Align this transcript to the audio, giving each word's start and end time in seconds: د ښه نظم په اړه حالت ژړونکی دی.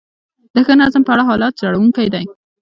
د 0.53 0.55
ښه 0.65 0.73
نظم 0.81 1.01
په 1.05 1.11
اړه 1.13 1.23
حالت 1.29 1.53
ژړونکی 1.61 2.07
دی. 2.13 2.25